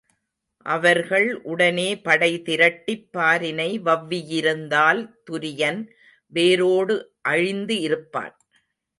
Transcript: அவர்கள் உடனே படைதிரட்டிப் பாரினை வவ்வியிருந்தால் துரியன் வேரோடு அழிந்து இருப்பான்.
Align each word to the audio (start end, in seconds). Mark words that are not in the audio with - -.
அவர்கள் 0.65 1.41
உடனே 1.43 1.95
படைதிரட்டிப் 1.95 3.03
பாரினை 3.17 3.67
வவ்வியிருந்தால் 3.81 5.01
துரியன் 5.31 5.81
வேரோடு 6.33 6.95
அழிந்து 7.21 7.79
இருப்பான். 7.79 8.33